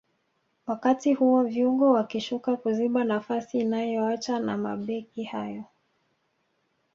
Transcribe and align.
wakati 0.67 1.13
huo 1.13 1.43
viungo 1.43 1.91
wakishuka 1.91 2.57
kuziba 2.57 3.03
nafasi 3.03 3.59
inayoacha 3.59 4.39
na 4.39 4.57
mabeki 4.57 5.23
hao 5.23 5.65